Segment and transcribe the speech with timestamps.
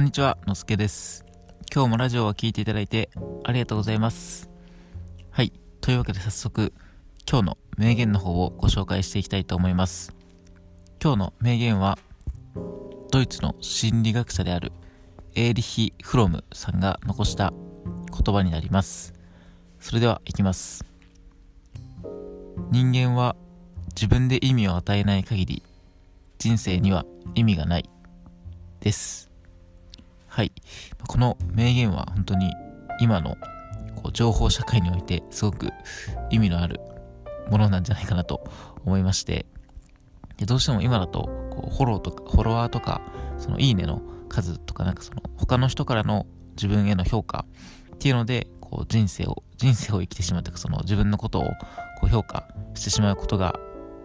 [0.00, 1.26] こんにちは、のすけです。
[1.70, 3.10] 今日もラジオを聴いていただいて
[3.44, 4.48] ありがとうございます。
[5.30, 5.52] はい。
[5.82, 6.72] というわけで早速、
[7.30, 10.16] 今日の名言の方をご紹介していきたいと思います。
[11.02, 11.98] 今日の名言は、
[13.10, 14.72] ドイツの心理学者である
[15.34, 17.52] エーリヒ・フロムさんが残した
[18.08, 19.12] 言葉になります。
[19.80, 20.82] それでは行きます。
[22.70, 23.36] 人間は
[23.88, 25.62] 自分で意味を与えない限り、
[26.38, 27.90] 人生には意味がない。
[28.80, 29.29] です。
[30.30, 30.52] はい。
[31.08, 32.52] この名言は本当に
[33.00, 33.36] 今の
[33.96, 35.70] こう情報社会においてすごく
[36.30, 36.80] 意味のある
[37.50, 38.44] ものなんじゃないかなと
[38.84, 39.44] 思いまして、
[40.36, 43.02] でどうしても今だとこうフォローとか、フォロワーとか、
[43.38, 47.44] そのいいねの数とかなんかその他の人からの自分への評価
[47.94, 51.50] っていうので、こう人生を、人生を生きてしまうとか、その自分のことをこ
[52.04, 53.58] う評価してしまうことが、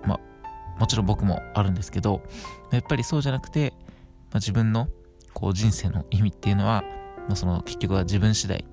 [0.03, 2.23] まあ、もちろん僕もあるんですけど、
[2.71, 3.85] やっぱりそうじゃなくて、ま
[4.33, 4.87] あ、自分の
[5.35, 6.83] こう人生の意味っていうのは、
[7.27, 8.65] まあ、その結局は自分次第、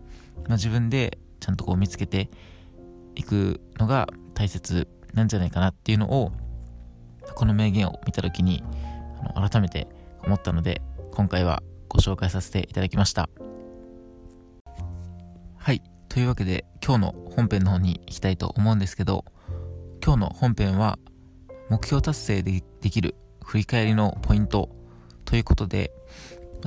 [0.48, 2.30] まあ、自分でちゃんとこう見つけて
[3.14, 6.32] いくのが大切なんじゃないかなっていうのを
[7.34, 8.62] この名言を見た時に
[9.34, 9.88] あの改めて
[10.24, 13.28] 思ったので今回はご紹介させていただきました。
[15.58, 15.82] はい。
[16.08, 19.24] というわけで今日の本編の方に行きたいと思うんですけど
[20.04, 20.98] 今日の本編は
[21.70, 24.68] 目標達成でできる振り返りのポイント
[25.24, 25.92] ということで、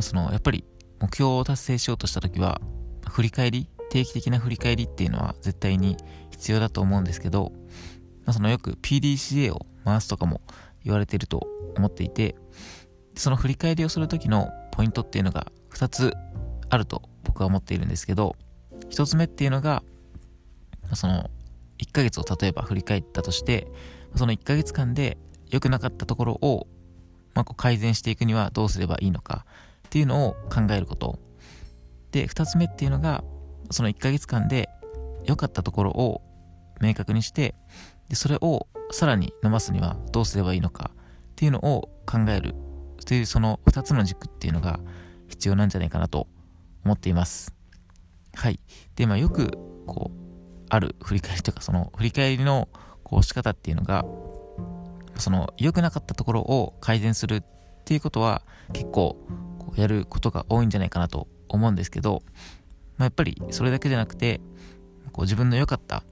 [0.02, 0.64] そのやっぱり
[1.00, 2.62] 目標を達成しようとした時は
[3.10, 5.98] 振り返り定期的な振り返りっていうのは絶対に
[6.32, 7.54] 必要だと思うんですけど、
[8.32, 10.42] そのよく PDCA を回すとかも
[10.84, 12.36] 言われてると思っていて
[13.16, 16.14] その振り返りをする時のポイントっていうのが2つ
[16.70, 18.36] あると僕は思っているんですけど
[18.90, 19.84] 1つ目っていうのが
[20.94, 21.30] その
[21.80, 23.68] 1ヶ月を例えば振り返ったとして
[24.16, 25.18] その1ヶ月間で
[25.50, 26.68] 良くなかったところを、
[27.34, 29.46] まあ、こう改善していくにはどうすればいいのか
[29.96, 31.20] っていうのを考えること。
[32.12, 33.24] で2つ目っていうのが
[33.72, 34.68] その1ヶ月間で
[35.24, 36.22] 良かったところを
[36.82, 37.56] 明確にして
[38.10, 40.98] でそれをさらに伸ばすにはどうすればいいのかっ
[41.38, 42.56] ていうのを考える。
[43.06, 44.82] というその2つの軸っていうのが
[45.30, 46.28] 必要なんじゃないかなと
[46.84, 47.56] 思っています。
[48.34, 48.60] はい。
[48.98, 49.52] でまあよく
[49.86, 52.68] こうある振り返りとかその振り返りの
[53.04, 54.04] こう仕方っていうのが
[55.18, 57.44] その良くなかったところを改善するっ
[57.86, 58.42] っていうことは
[58.74, 59.16] 結構
[59.76, 62.24] やることが多いんじゃないかなと思うんですけど、
[62.98, 64.42] まあ、やっぱりそれだけじゃなくて
[65.12, 66.04] こう自分の良かった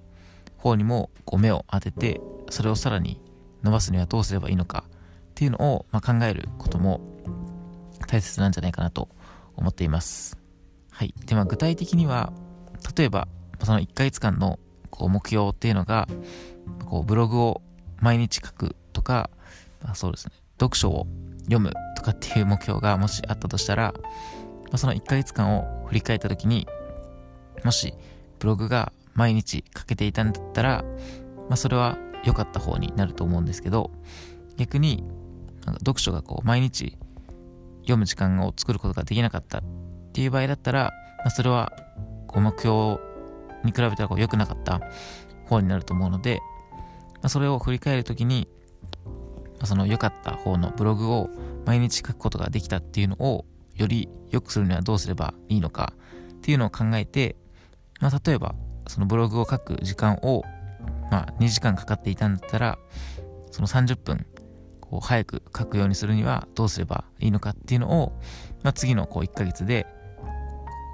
[0.57, 3.19] 方にもこう目を当ててそれをさらに
[3.63, 4.91] 伸ばすにはどうすればいいのかっ
[5.33, 7.01] ていうのをま考えることも
[8.07, 9.09] 大切なんじゃないかなと
[9.55, 10.37] 思っています。
[10.91, 11.15] はい。
[11.25, 12.31] で、まあ具体的には
[12.95, 13.27] 例えば
[13.63, 14.59] その1ヶ月間の
[14.91, 16.07] こう目標っていうのが
[16.85, 17.63] こうブログを
[17.99, 19.31] 毎日書くとか、
[19.81, 21.07] まあ、そうですね読書を
[21.43, 23.93] 読むとかっていう目標がもしあったとしたら、
[24.71, 26.67] ま、その1ヶ月間を振り返った時に
[27.63, 27.93] もし
[28.39, 30.83] ブログが毎日書けていたんだったら、
[31.49, 33.91] まあ、それは良かった方になると思うんですけど
[34.57, 35.03] 逆に
[35.65, 36.97] なんか読書がこう毎日
[37.81, 39.63] 読む時間を作ることができなかったっ
[40.13, 41.71] ていう場合だったら、まあ、それは
[42.27, 42.99] こう目標
[43.63, 44.81] に比べたらこう良くなかった
[45.47, 46.39] 方になると思うので、
[47.15, 48.47] まあ、それを振り返るときに、
[49.65, 51.29] その良かった方のブログを
[51.65, 55.93] 毎日書くことができたっていうのをより良くするにはどうすればいいのか
[56.33, 57.35] っていうのを考えて、
[58.01, 58.55] まあ、例えば
[58.87, 60.43] そのブログを書く時間を、
[61.09, 62.77] まあ、2時間かかっていたんだったら
[63.51, 64.25] その30分
[64.81, 68.19] こう早く書くようにするにはどうすればいいのかっていうのを、
[68.63, 69.87] まあ、次のこう1ヶ月で、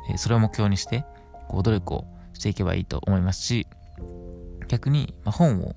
[0.09, 1.05] えそれを目標にして
[1.47, 3.67] こう努力をしていけばいいと思いますし
[4.67, 5.75] 逆に、ま、本を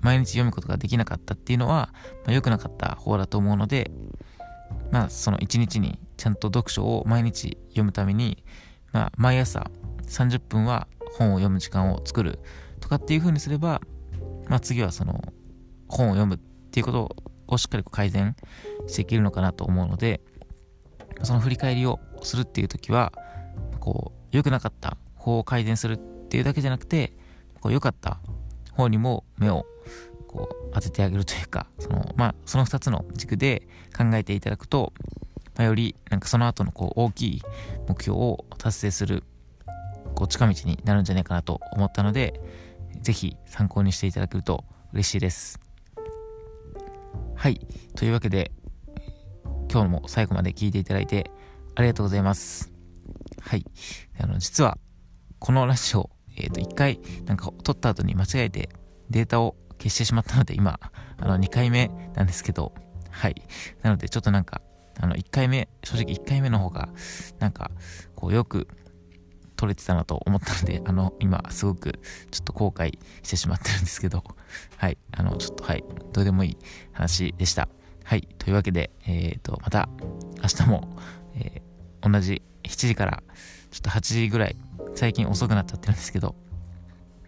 [0.00, 1.90] 毎日読むことができなかったっていうのは、
[2.24, 3.90] まあ、良くなかった方だと思うので、
[4.90, 8.44] まあ、その1日にちゃんと読書を毎日読むために、
[8.92, 9.70] まあ、毎朝
[10.06, 12.38] 30分は本を読む時間を作る
[12.80, 13.80] とかっていう風にすれば、
[14.48, 15.20] まあ、次はその
[15.88, 16.38] 本を読むっ
[16.70, 17.16] ていうこと
[17.48, 18.36] をしっかり改善
[18.86, 20.20] していけるのかなと思うので
[21.22, 23.12] その振り返りをするっていう時は
[23.80, 27.16] こう良くなかった方を改善するっていうだけじゃなくて
[27.60, 28.20] こう良かった
[28.78, 29.66] 方にも目を
[30.26, 34.92] こう当ててあげるというかその,、まあ、その2つの軸で考えていただくと、
[35.56, 37.42] まあ、よりなんかその後のこう大きい
[37.88, 39.24] 目標を達成する
[40.14, 42.40] こう近道になるんじゃないかなと思ったので
[43.02, 45.60] ぜひ参考にしていただけると嬉しいです。
[47.38, 47.60] はい。
[47.94, 48.50] というわけで、
[49.70, 51.30] 今日も最後まで聞いていただいて
[51.76, 52.72] ありがとうございます。
[53.40, 53.64] はい。
[54.20, 54.76] あの、実は、
[55.38, 56.10] このラジオ、
[56.44, 58.68] えっ、と、1回、なんか、撮った後に間違えて
[59.10, 60.78] データを消してしまったので、今、
[61.18, 62.72] あの、2回目なんですけど、
[63.10, 63.42] はい。
[63.82, 64.60] なので、ちょっとなんか、
[65.00, 66.88] あの、1回目、正直1回目の方が、
[67.38, 67.70] なんか、
[68.14, 68.68] こう、よく
[69.56, 72.00] 撮れてたなと思ったので、あの、今、すごく、
[72.30, 74.22] ちょっと後悔してしまってるんですけど、
[74.76, 76.58] はい、あの、ちょっと、はい、どうでもいい
[76.92, 77.68] 話でした。
[78.04, 79.88] はい、というわけで、えっ、ー、と、また、
[80.40, 80.96] 明日も、
[81.34, 83.22] えー、同じ7時から、
[83.70, 84.56] ちょっと8時ぐらい、
[84.98, 86.34] 最近遅くなっちゃってるんですけど、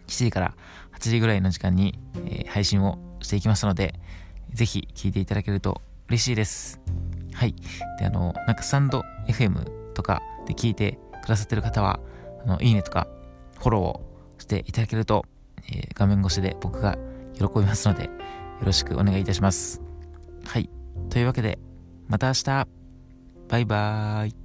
[0.09, 0.57] 7時から
[0.99, 3.95] 8時ぐらいの時間に、えー、配信をしていきますので、
[4.53, 6.81] ぜひ聞いていただけると嬉しいです。
[7.33, 7.55] はい。
[8.01, 12.01] で、あの、なんかサンド FM とかで聞いてくださってる方は、
[12.45, 13.07] あの、いいねとか
[13.61, 14.01] フォローを
[14.39, 15.25] していただけると、
[15.73, 16.99] えー、画面越しで僕が
[17.35, 18.11] 喜びますので、よ
[18.65, 19.81] ろしくお願いいたします。
[20.45, 20.69] はい。
[21.09, 21.61] というわけで、
[22.09, 22.67] また明日
[23.49, 24.40] バイバーイ